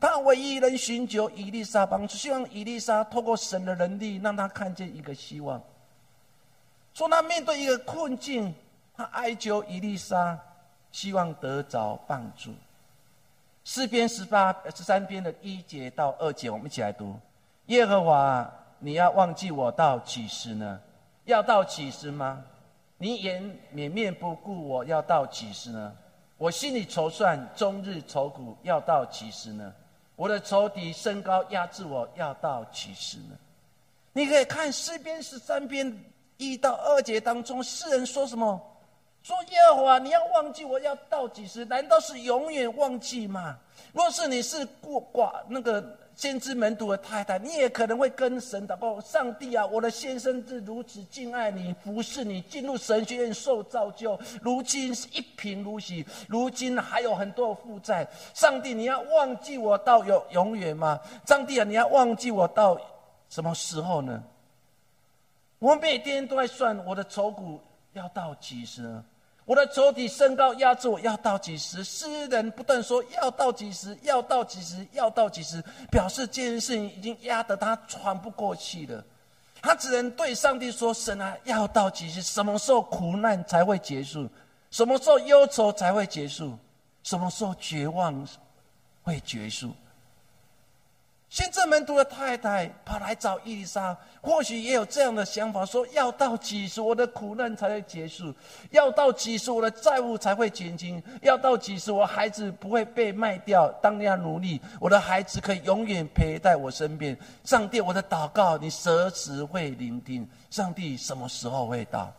[0.00, 5.62] 他唯一能寻求伊丽莎帮助，希望伊丽莎透过神的能力，让他看见一个希望。
[6.94, 8.52] 说他面对一个困境，
[8.96, 10.36] 他哀求伊丽莎。
[10.96, 12.54] 希望得着帮助。
[13.64, 17.14] 四篇十八十三篇的一节到二节，我们一起来读：
[17.66, 20.80] 耶和华，你要忘记我到几时呢？
[21.26, 22.42] 要到几时吗？
[22.96, 23.42] 你也
[23.74, 25.94] 掩面不顾我，要到几时呢？
[26.38, 29.70] 我心里筹算，终日愁苦，要到几时呢？
[30.14, 33.36] 我的仇敌升高压制我，要到几时呢？
[34.14, 35.94] 你可以看诗篇十三篇
[36.38, 38.58] 一到二节当中，诗人说什么？
[39.26, 41.64] 说耶和华，你要忘记我要到几时？
[41.64, 43.58] 难道是永远忘记吗？
[43.92, 58.06] 若是你是过寡那个先知门徒的太太，你也可能会跟神祷告：上帝啊，我的先生是如此敬爱你、服侍你，进入神学院受造就，如今是一贫如洗，如今还有很多负债。
[58.32, 61.00] 上帝，你要忘记我到永永远吗？
[61.26, 62.80] 上帝啊，你要忘记我到
[63.28, 64.22] 什么时候呢？
[65.58, 67.60] 我每天都在算我的愁苦
[67.92, 69.04] 要到几时呢？
[69.46, 71.82] 我的仇敌升高压制我，要到几时？
[71.84, 73.96] 诗人不断说要到几时？
[74.02, 74.84] 要到几时？
[74.92, 75.62] 要到几时？
[75.88, 79.02] 表示这件事情已经压得他喘不过气了。
[79.62, 82.20] 他只能对上帝说：“神啊，要到几时？
[82.20, 84.28] 什么时候苦难才会结束？
[84.72, 86.58] 什么时候忧愁才会结束？
[87.04, 88.26] 什么时候绝望
[89.02, 89.72] 会结束？”
[91.28, 98.32] 先知门徒的太太跑来找伊丽莎，或许也有这样的想法：说要到几时我的苦难才会结束？
[98.70, 101.02] 要到几时我的债务才会减轻？
[101.22, 104.60] 要到几时我孩子不会被卖掉当那样奴隶？
[104.80, 107.14] 我的孩子可以永远陪在我身边？
[107.44, 110.26] 上帝，我的祷告你何时会聆听？
[110.48, 112.10] 上帝什么时候会到？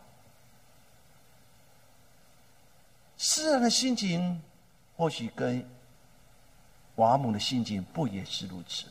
[3.16, 4.40] 诗人的心情
[4.96, 5.66] 或许跟
[6.96, 8.84] 瓦姆的心情不也是如此？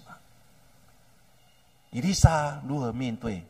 [1.91, 3.41] 伊丽莎如何面对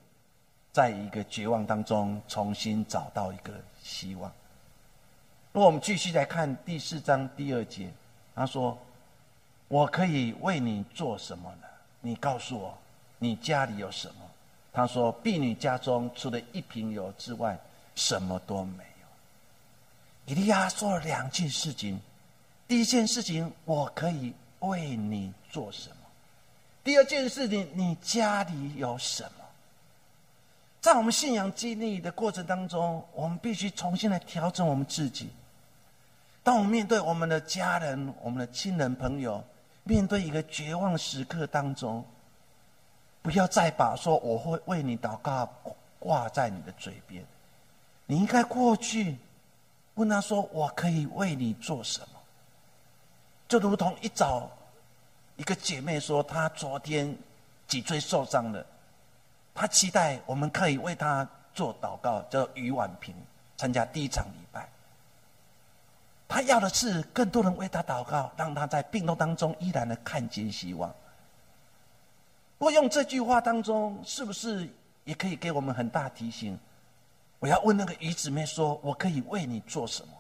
[0.71, 4.32] 在一个绝望当中重新找到一个希望。
[5.52, 7.91] 如果我们继续来看第四章第二节，
[8.36, 8.78] 他说
[9.67, 11.67] ：“我可以为你做什么呢？
[12.00, 12.78] 你告诉我，
[13.17, 14.15] 你家里有什么？”
[14.71, 17.58] 他说：“婢女家中除了一瓶油之外，
[17.95, 19.08] 什么都没有。”
[20.32, 22.00] 伊利亚说了两件事情：
[22.67, 25.95] 第一件事情，我可以为你做什么？
[26.88, 29.43] 第二件事情，你家里有什么？
[30.80, 35.30] 在我们信仰经历的过程当中，我们必须重新来调整我们自己。
[36.43, 39.43] 当我们面对我们的家人、我们的亲人朋友，
[39.84, 42.06] 面对一个绝望时刻当中，
[43.21, 45.45] 不要再把说我会为你祷告
[46.00, 47.21] 挂在你的嘴边。
[48.06, 49.17] 你应该过去
[49.95, 52.08] 问他说：“我可以为你做什么？”
[53.45, 54.50] 就如同一早，
[55.38, 57.17] 一个姐妹说，她昨天
[57.67, 58.65] 脊椎受伤了，
[59.56, 63.15] 她期待我们可以为她做祷告，叫于婉平
[63.56, 64.67] 参加第一场礼拜。
[66.28, 70.93] 她要的是更多人为她祷告，让她在病痛当中依然的看见希望。
[72.58, 74.67] 我用这句话当中，是不是
[75.06, 76.60] 也可以给我们很大提醒？
[77.39, 80.13] 我要问那个于姊妹说：“我可以为你做什么？”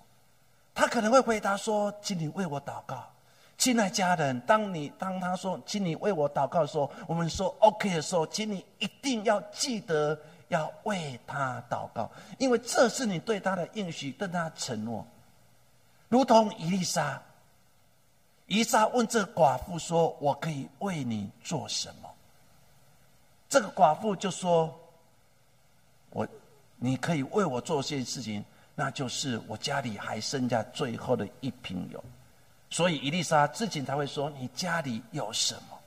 [0.75, 3.09] 她可能会回答说：“请你为我祷告，
[3.57, 15.05] 亲爱家人。”当你当他说：“请你为我祷告”的时候，我们说 “OK” 的时候，请你一定要记得要为他祷告，因为这是你对他的应许，对他承诺。
[16.09, 17.21] 如同伊丽莎，
[18.45, 22.09] 伊莎问这个寡妇说：“我可以为你做什么？”
[23.49, 24.73] 这个寡妇就说
[26.11, 26.27] ：“我，
[26.77, 32.01] 你可以为我做些事情，那就是我家里还剩下最后的一瓶油。”
[32.69, 35.77] 所以伊丽莎之前才会说：“你家里有什么？”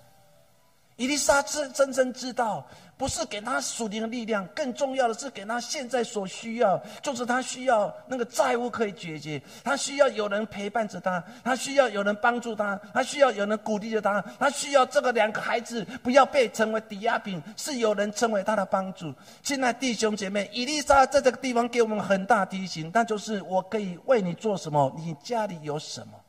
[0.96, 2.66] 伊丽莎真真正知道。
[3.00, 19.14] 不是给他属灵的力量，更重要的是给他现在所需要，就是他需要那个债务可以解决，他需要有人陪伴着他，他需要有人帮助他，他需要有人鼓励着他，他需要这个两个孩子不要被成为抵押品，是有人成为他的帮助。
[19.42, 26.19] 亲爱弟兄姐妹，伊丽莎在这个地方给我们很大提醒，那就是我可以为你做什么，你家里有什么，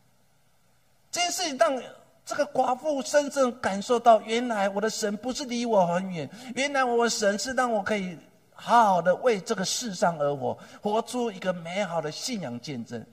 [1.12, 1.82] 这件事情让。
[2.24, 8.16] 这个寡妇深深感受到，原来我的神不是离我很远，原来我的神是让我可以
[8.54, 13.04] 好好的为这个世上而活，活出一个美好的信仰见证。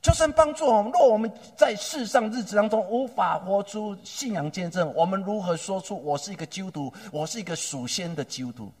[0.00, 8.72] 就算帮助我们，若我们在世上日子当中无法活出信仰见证，我们如何说出我是一个基督徒，我是一个属仙的基督徒？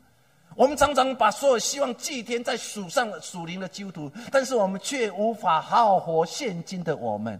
[0.56, 7.38] 我们常常把所有希望祭天在属上属灵的基督徒，但是我们却无法好好活现今的我们。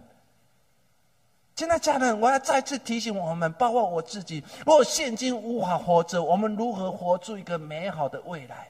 [1.55, 8.67] 现在家人，我要再次提醒我们，包括我自己，如果现今无法活着，我们如何活出一个美好的未来？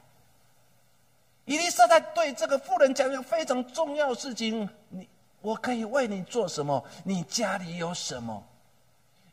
[1.46, 5.08] 伊丽莎在对这个妇人讲一个非常重要的事情：你，
[5.42, 6.84] 我可以为你做什么？
[7.04, 8.44] 你家里有什么？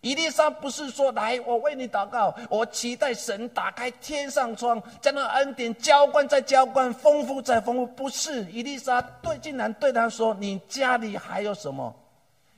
[0.00, 7.86] 伊丽莎不是说来，我为你祷告，我期待神打开天上窗，将那恩典浇灌在浇灌，丰富在丰富。
[7.86, 11.94] 不是，伊丽莎对，竟然对他说：你家里还有什么？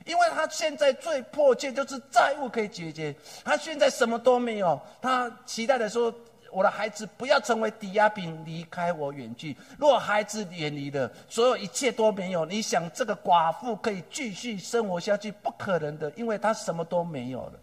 [0.05, 3.13] 因为他现在最迫切就是债务可以解决，
[3.43, 6.13] 他现在什么都没有，他期待的说
[6.51, 9.57] ：“我的孩子不要成为抵押品，离开我远去。
[9.79, 12.45] 若孩子远离了，所有一切都没有。
[12.45, 15.31] 你想这个寡妇可以继续生活下去？
[15.31, 17.59] 不可能的，因为他什么都没有了。”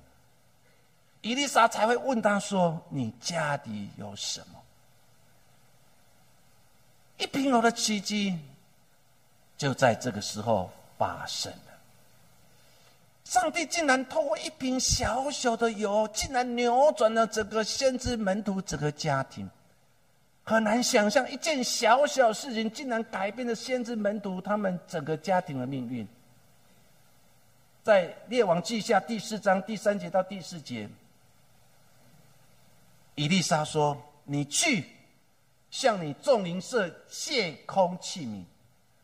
[1.22, 4.61] 伊丽莎才会问他说：“你家里有什么？”
[7.18, 8.37] 一瓶油的奇迹
[9.57, 11.71] 就在这个时候发生了。
[13.33, 19.49] 上帝竟然透过一瓶小小的油，竟然扭转了整个先知门徒整个家庭。
[20.45, 26.07] 很难想象，一件小小事情竟然改变了先知门徒他们整个家庭的命运。
[27.83, 30.87] 在列王记下第四章第三节到第四节，
[33.14, 34.85] 以丽莎说：“你去
[35.71, 38.45] 向你众邻舍借空器皿，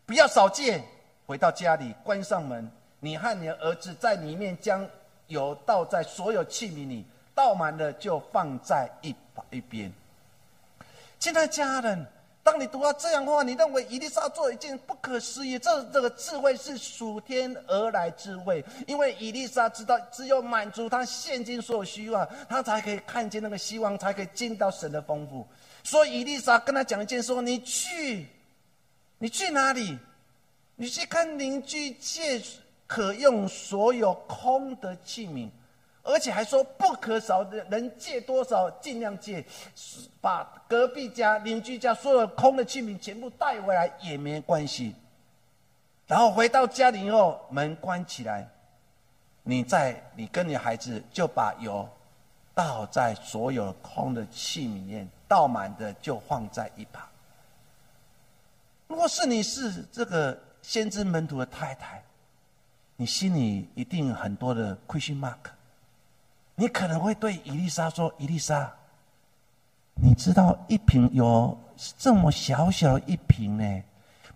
[0.04, 0.84] 不要少借。
[1.26, 4.88] 回到家里，关上门。”你和你的儿子在里面将
[5.28, 9.14] 油倒在所有器皿里，倒满了就放在一
[9.50, 9.92] 一边。
[11.20, 12.06] 亲爱的家人，
[12.42, 25.46] 当你读到这样的话，你认为伊丽莎做一件不可思议，这这个智慧是属天而来智慧，因为伊丽莎知道，只有满足他现今所有需要，他才可以看见那个希望，才可以进到神的丰富。
[25.84, 28.26] 所以伊丽莎跟他讲一件说：“你去，
[29.18, 29.98] 你去哪里？
[30.76, 32.42] 你去看邻居借。”
[32.88, 35.48] 可用所有空的器皿，
[36.02, 39.44] 而且还说不可少的，能借多少尽量借，
[40.20, 44.94] 把隔壁家、邻居家所有空的器皿全部带回来也没关系。
[46.06, 48.48] 然后回到家里以后，门关起来，
[49.42, 51.86] 你在你跟你孩子就把油
[52.54, 57.06] 倒在所有空的器皿里面，倒满的就放在一旁。
[58.86, 62.02] 如果是你是这个先知门徒的太太，
[63.00, 65.36] 你心里一定很多的 question mark。
[66.56, 68.68] 你可能会对伊丽莎说：“伊丽莎，
[69.94, 71.56] 你知道一瓶油
[71.96, 73.82] 这么小小一瓶呢？”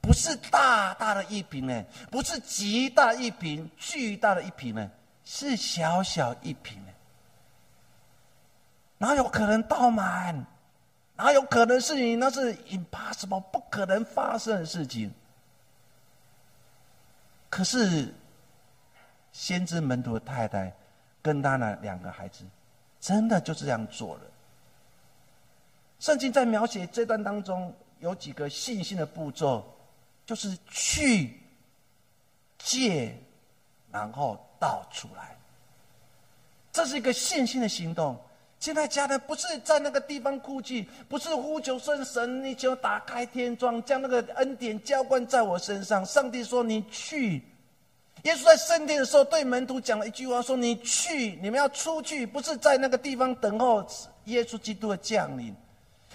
[0.01, 4.91] 不是大大的一瓶呢，不是极大一瓶、巨大的一瓶呢，
[5.25, 6.93] 是小小一瓶呢。
[8.99, 10.47] 哪有可能倒满？
[11.17, 12.15] 哪有可能是你？
[12.15, 15.13] 那是 impossible，不可能发生的事情。
[17.51, 18.15] 可是，
[19.33, 20.73] 先知门徒的太太
[21.21, 22.45] 跟他那两个孩子，
[23.01, 24.23] 真的就这样做了。
[25.99, 29.69] 圣经在描写这段当中，有几个信心的步骤。
[30.25, 31.37] 就是去
[32.57, 33.13] 借，
[33.91, 35.37] 然后倒出来。
[36.71, 38.17] 这是一个信心的行动。
[38.61, 46.07] 现在家人不是在那个地方哭泣，不是呼求圣神，你就打开天窗，将那个恩典浇灌在我身上。
[46.07, 47.43] 上帝说：“你去。”
[48.23, 53.85] 耶稣在圣殿的时候对门徒讲了一句话：“说你去，你们要出去，不是在那个地方等候
[54.27, 55.53] 耶稣基督的降临。”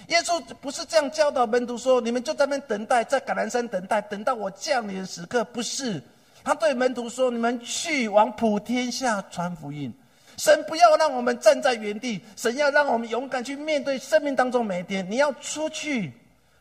[0.08, 6.02] 耶稣不是这样教导门徒说：“你们就在那边等待，在橄榄山等待，等到我降临的时刻。”不是，
[6.46, 9.94] 他对门徒说：“你们去往普天下传福音。
[10.38, 15.06] 神不要让我们站在原地，神要让我们勇敢去面对生命当中每一天。
[15.12, 16.14] 你要出去，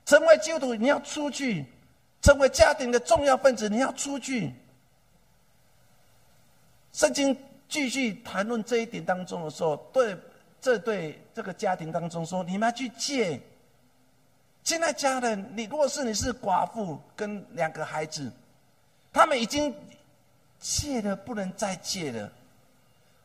[0.07, 1.65] 成为基督徒，你要出去，
[2.21, 4.53] 成为家庭的重要分子，你要出去。”
[6.97, 7.37] 圣经
[7.69, 10.17] 继续谈论这一点当中的时候，对。
[10.59, 13.41] 这对这个家庭当中说，你们要去借。
[14.65, 18.33] 现在家人，你如果是你是寡妇跟两个孩子，
[19.13, 19.73] 他们已经
[20.59, 22.33] 借的不能再借了。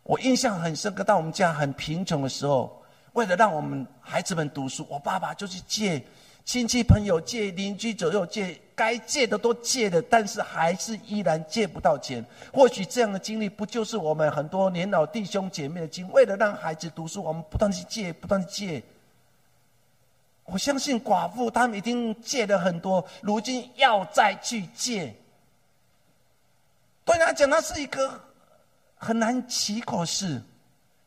[0.04, 6.04] 我印象很深刻，当我们家很贫穷的时候，为了让我们孩子们读书，我爸爸就去借。
[6.52, 12.22] 亲戚朋友借，邻居左右借，该借的都借了，但是还是依然借不到钱。
[12.52, 16.12] 或许这样的经历，不就是我们很多年老弟兄姐妹的经？
[16.12, 18.84] 为了让孩子读书，我们不断去借，不断借。
[20.44, 25.16] 我相信寡妇他们已经借了很多，如今要再去借，
[27.06, 28.20] 对他讲，那是一个
[28.96, 30.42] 很难起口事。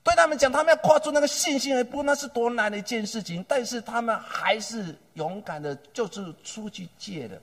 [0.05, 3.43] 对他们讲，他们要跨出那个信心而不，那是多难的一件事情。
[3.49, 7.41] 但是他们还是勇敢的，就是出去借的。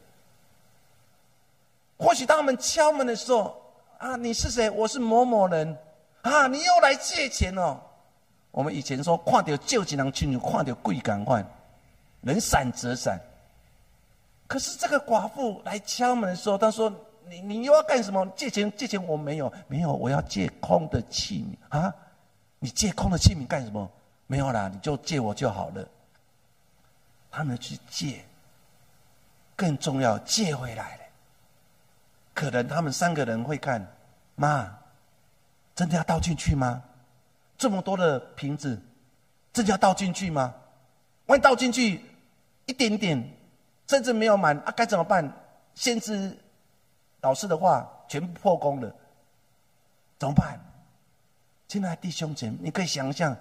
[1.97, 3.59] 或许当他们敲门的时候，
[3.97, 4.70] 啊，你是谁？
[4.70, 5.76] 我是某某人，
[6.22, 7.80] 啊，你又来借钱哦。
[8.51, 11.43] 我们以前说，看到旧钱人去，看到贵赶快，
[12.22, 13.20] 能闪则闪。
[14.45, 16.93] 可是这个寡妇来敲门的时候，她说
[17.28, 18.24] ：“你你又要干什么？
[18.36, 18.72] 借钱？
[18.78, 19.03] 借钱？
[19.07, 21.91] 我没有，没有，我要借空的器皿啊。”
[22.64, 23.91] 你借空的器皿干什么？
[24.28, 25.84] 没有啦，你就借我就好了。
[27.32, 28.24] 他们去借，
[29.55, 31.03] 更重要，借回来了。
[32.36, 33.86] 可能他们三个人会看，
[34.36, 34.78] 妈，
[35.74, 36.84] 真的要倒进去吗？
[37.57, 38.80] 这么多的瓶子，
[39.51, 40.53] 真的要倒进去吗？
[41.26, 42.05] 万一倒进去
[42.68, 43.28] 一点点，
[43.88, 45.34] 甚至没有满啊，该怎么办？
[45.74, 46.38] 先知
[47.22, 48.95] 老师的话全部破功了，
[50.20, 50.59] 怎么办？
[51.72, 53.34] 亲爱的弟兄姐妹，你可以想象，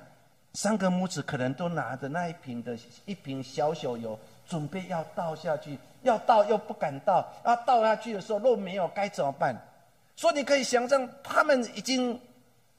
[0.55, 4.17] 三个母子可能都拿着那一瓶的一瓶小小油，
[4.49, 9.61] 准备要倒下去，要倒又不敢倒，啊，倒下去的时候若没有该怎么办？
[10.15, 12.21] 所以你可以想象，他们已经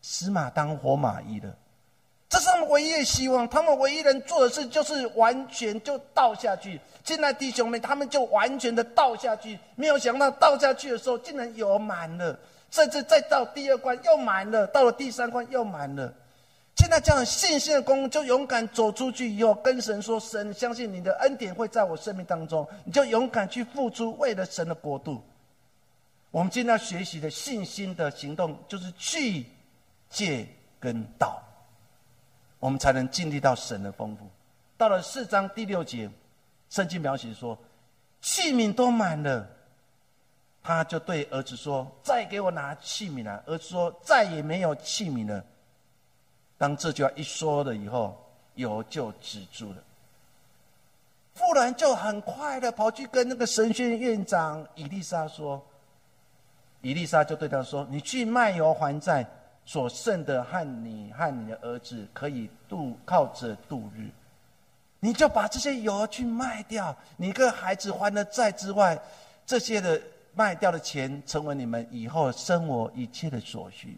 [0.01, 1.53] 死马当活马医了，
[2.29, 3.45] 这是他们唯一的希望。
[3.49, 6.79] 他们唯一能做的事就是完全就倒下去。
[7.03, 12.39] 亲爱的弟兄们，他们就完全的倒下去，没有想到倒下去的时候竟然油满了。
[12.71, 16.11] 甚至再到第二关又满了，到了第三关又满了。
[16.77, 25.21] 现在这样信心的功，就勇敢走出去以后，跟神说：“神，相信你的恩典会在我生命当中。”你就勇敢去付出，为了神的国度。
[26.31, 29.45] 我们今天要学习的信心的行动，就是去
[30.09, 30.47] 借
[30.79, 31.43] 跟道，
[32.57, 34.25] 我们才能经历到神的丰富。
[34.77, 36.09] 到了四章第六节，
[36.69, 37.55] 圣经描写说
[38.21, 39.45] ：“器皿都满了。”
[40.63, 45.43] 他就对儿子说：“再给我拿器皿来。”儿子说：“再也没有器皿了。”
[46.57, 48.15] 当这句话一说了以后，
[48.55, 49.77] 油就止住了。
[51.33, 55.65] 妇人就很快的跑去跟那个神学院长伊丽莎说
[56.81, 59.25] ：“伊丽莎就对他说：‘你去卖油还债，
[59.65, 64.09] 所剩的和你和你的儿子可以度靠着度日，
[64.99, 68.99] 你就把这些油去卖掉，你跟孩子还了债之外，
[69.45, 69.99] 这些的
[70.33, 73.97] 卖掉的钱，成为你们以后生活一切的所需。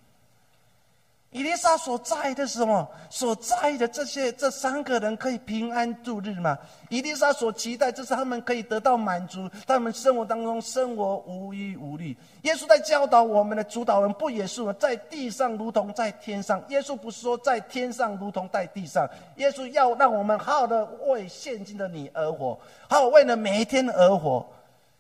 [1.36, 2.88] 伊丽莎所在的是什么？
[3.09, 6.55] 所在的这些这三个人可以平安度日吗？
[6.89, 12.15] 伊丽莎所期待，这是他们可以得到满足，他们生活当中生活无忧无虑。
[12.43, 16.63] 耶稣在教导我们的主导人，不也是在地上如同在天上？
[16.69, 19.09] 耶稣不是说在天上如同在地上？
[19.38, 24.45] 耶稣要让我们好好的为现今的你而活，好好为了每一天而活。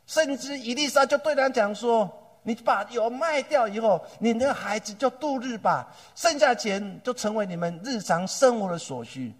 [0.05, 2.19] 甚至伊丽莎就对他讲说。
[2.45, 9.33] 你把油卖掉以后，你那个孩子就度日吧，剩下钱就成为你们日常生活的所需。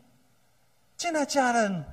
[0.96, 1.84] 亲爱家人，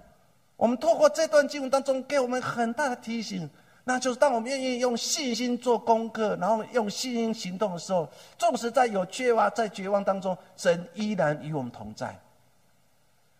[0.56, 3.50] 我们透过这段经文当中，给我们很大的提醒，
[3.82, 8.08] 那就是当我们愿意用信心做功课，然后用信心行动的时候，
[8.38, 12.16] 纵使在有缺乏、在绝望当中，神依然与我们同在。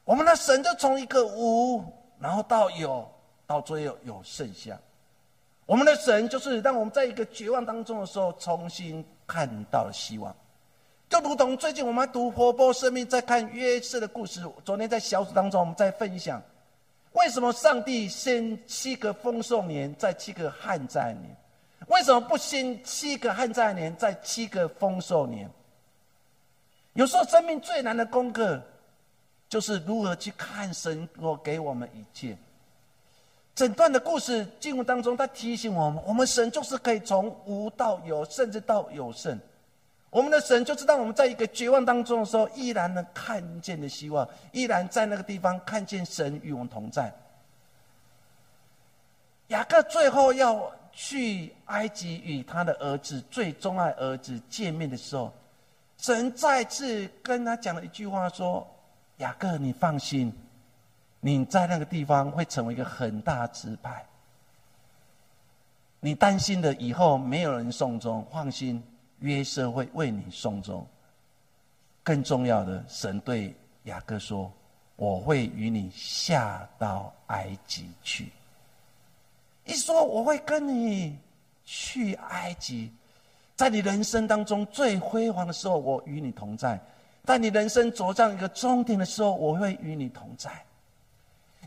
[0.02, 1.84] 我们的神就从一个无，
[2.18, 3.08] 然后到有，
[3.46, 4.76] 到最后有剩下。
[5.70, 10.34] 我们的神就是让我们在一个绝望当中的时候，重新看到了希望。
[11.08, 14.42] 就如同最近我们读《活泼生命》在看约瑟的故事。
[14.64, 16.42] 昨天在小组当中，我们在分享，
[17.12, 21.36] 为什么上帝先七个丰收年，在七个旱灾年？
[21.86, 25.48] 为什么不先七个旱灾年，在七个丰收年？
[26.94, 28.60] 有时候生命最难的功课，
[29.48, 32.36] 就是如何去看神所给我们一切。
[33.60, 39.38] 整段的故事进入当中，他提醒我们：我们神就是可以从无到有，甚至到有圣。
[40.08, 47.12] 我们的神就是当我们在一个绝望当中的时候，依然能看见的希望，依然在那个地方看见神与我们同在。
[49.48, 55.30] 雅各最后要去埃及与他的儿子最钟爱儿子见面的时候，
[55.98, 58.66] 神再次跟他讲了一句话说
[59.18, 60.32] ：“雅各，你放心。”
[61.20, 64.04] 你在那个地方会成为一个很大支派。
[66.00, 68.82] 你担心的以后没有人送终，放心，
[69.18, 70.86] 约瑟会为你送终。
[72.02, 73.54] 更重要的，神对
[73.84, 74.50] 雅各说
[74.96, 78.32] ：“我会与你下到埃及去。”
[79.66, 81.18] 一说我会跟你
[81.66, 82.90] 去埃及，
[83.54, 86.78] 在你人生当中最辉煌的时候，我与你同在；
[87.24, 90.50] 在你人生走向一个终点的时候，我会与你同在。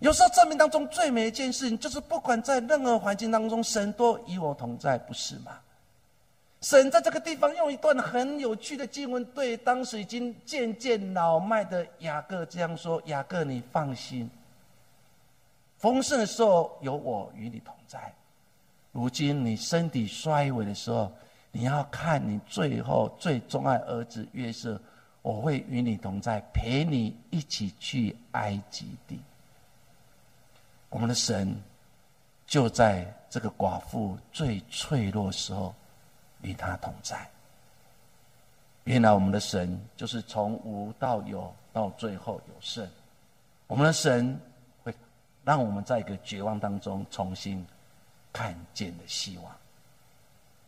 [0.04, 5.58] 有时候，生命当中最美一件事情，就是不管在任何环境当中，神都与我同在，不是吗？
[6.60, 14.30] 神在这个地方用一段很有趣的经文，对当时已经渐渐老迈的雅各这样说：“雅各，你放心，
[15.78, 17.99] 丰盛的时候有我与你同在；
[18.91, 21.10] 如今你身体衰微的时候，
[21.54, 24.78] 你要看你最后最钟爱儿子约瑟，
[25.22, 29.18] 我会与你同在，陪你一起去埃及地。”
[30.94, 31.60] 我们的神
[32.46, 35.74] 就在这个寡妇最脆弱时候
[36.41, 37.28] 与他同在。
[38.84, 42.88] 原来我们的神就是从无到有，到最后有胜。
[43.66, 44.39] 我们的神
[44.84, 44.94] 会
[45.44, 47.66] 让我们在一个绝望当中重新
[48.32, 49.52] 看见的希望。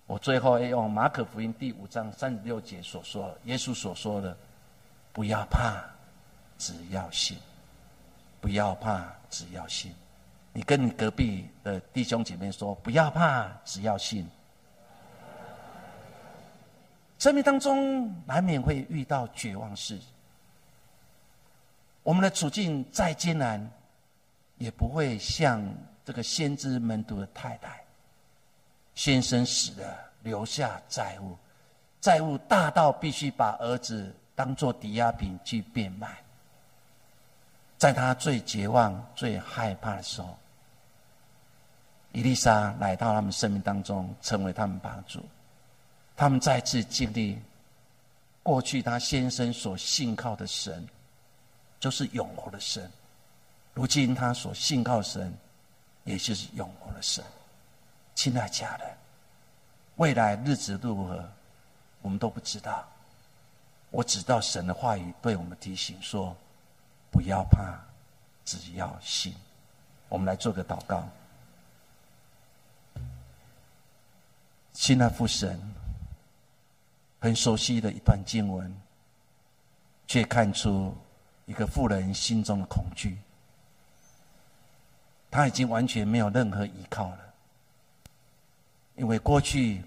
[0.08, 4.36] 我最后要用马可福音第五章三十六节所说，耶稣所说的
[5.14, 5.84] ：“不要怕，
[6.58, 7.38] 只要信；
[8.42, 9.94] 不要怕，只要信。”
[10.58, 14.26] 你跟你隔壁的弟兄姐妹说：“不要怕，只要信。”
[17.20, 20.00] 生命当中难免会遇到绝望事，
[22.04, 23.70] 我们的处境再艰难，
[24.58, 25.62] 也不会像
[26.06, 27.84] 这个先知门徒的太太，
[28.94, 31.38] 先生死了，留下债务，
[32.00, 36.16] 债务大到必须把儿子当做抵押品去变卖。
[37.78, 40.38] 在他最绝望、最害怕的时候。
[42.16, 45.22] 伊丽莎来到他们生命当中，成为他们帮助。
[46.16, 47.38] 他们再次经历
[48.42, 50.88] 过去他先生所信靠的神，
[51.78, 52.90] 就是永活的神。
[53.74, 55.38] 如今他所信靠神，
[56.06, 57.22] 也就是永活的神。
[58.16, 58.88] 亲爱家人，
[59.98, 61.22] 未来日子如何，
[62.02, 62.88] 我们都不知道。
[63.92, 66.34] 我只知道神的话语对我们提醒说：
[67.12, 67.78] 不要怕，
[68.46, 69.36] 只要信。
[70.08, 71.06] 我们来做个祷告。
[74.76, 75.58] 亲爱父神，
[77.20, 78.72] 很熟悉的一段经文，
[80.06, 80.94] 却看出
[81.46, 83.18] 一个妇人心中的恐惧。
[85.32, 87.20] 他已经完全没有任何依靠了，
[88.96, 89.82] 因为过去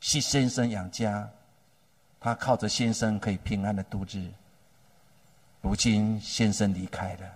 [0.00, 1.28] 是先生养家，
[2.20, 4.30] 他靠着先生可以平安的度日。
[5.62, 7.32] 如今先生离开了，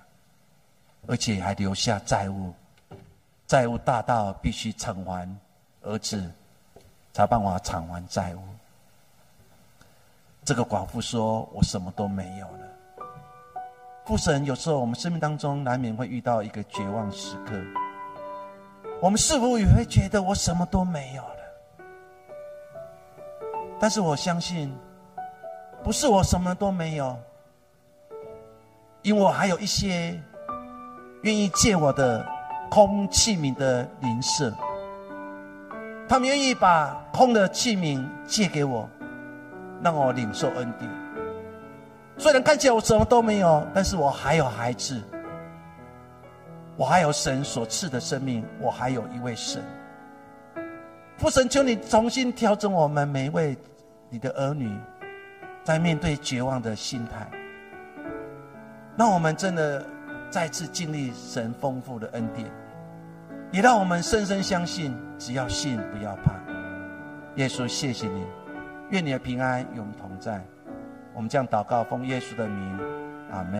[1.06, 2.54] 而且还留下债务，
[3.46, 5.26] 债务大到必须偿还
[5.82, 6.22] 儿子，
[7.12, 8.40] 才帮我偿还债务。
[10.44, 12.66] 这个寡妇说：“我什么都没有了。”
[14.04, 17.52] 父神，有时候我们生命当中难免会遇到一个绝望时刻，
[19.00, 21.36] 我们是否也会觉得我什么都没有了？
[23.78, 24.74] 但是我相信，
[25.84, 27.16] 不是我什么都没有，
[29.02, 30.20] 因为我还有一些
[31.22, 32.26] 愿意借我的
[32.68, 34.52] 空器皿的邻舍，
[36.10, 38.90] 他们愿意把空的器皿借给我，
[39.80, 40.90] 让我领受恩典。
[42.18, 45.00] 虽然看起来我什么都没有，但是我还有孩子，
[46.76, 49.62] 我还有神所赐的生命，我还有一位神。
[51.16, 53.56] 父神，求你重新调整我们每一位
[54.08, 54.76] 你的儿女，
[55.62, 57.30] 在面对绝望的心态，
[58.96, 59.86] 让我们真的
[60.28, 62.50] 再次经历神丰富的恩典，
[63.52, 66.34] 也让我们深深相信，只要信，不要怕。
[67.36, 68.24] 耶稣，谢谢你，
[68.90, 70.44] 愿你的平安与我们同在。
[71.12, 72.78] 我们将祷告，奉耶稣的名，
[73.32, 73.48] 阿门。